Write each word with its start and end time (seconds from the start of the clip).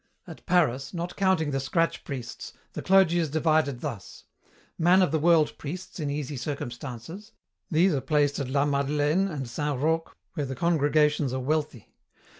At 0.25 0.43
Paris, 0.47 0.95
not 0.95 1.15
counting 1.15 1.51
the 1.51 1.59
scratch 1.59 2.03
priests, 2.03 2.53
the 2.73 2.81
clergy 2.81 3.19
is 3.19 3.29
divided 3.29 3.81
thus: 3.81 4.23
Man 4.79 5.03
of 5.03 5.11
the 5.11 5.19
world 5.19 5.55
priests 5.59 5.99
in 5.99 6.09
easy 6.09 6.37
circumstances: 6.37 7.33
these 7.69 7.93
are 7.93 8.01
placed 8.01 8.39
at 8.39 8.49
la 8.49 8.65
Madeleine 8.65 9.27
and 9.27 9.47
Saint 9.47 9.79
Roch 9.79 10.17
where 10.33 10.47
the 10.47 10.55
congregations 10.55 11.33
are 11.33 11.39
wealthy. 11.39 11.93